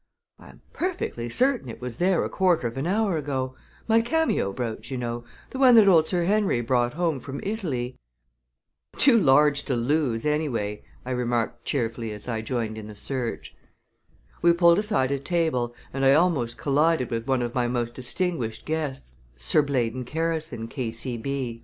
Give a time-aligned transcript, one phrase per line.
[0.39, 3.53] "I am perfectly certain it was there a quarter of an hour ago
[3.87, 7.99] my cameo brooch, you know, the one that old Sir Henry brought home from Italy."
[8.97, 13.55] "Too large to lose anyway," I remarked cheerfully as I joined in the search.
[14.41, 18.65] We pulled aside a table and I almost collided with one of my most distinguished
[18.65, 21.59] guests Sir Blaydon Harrison, K.C.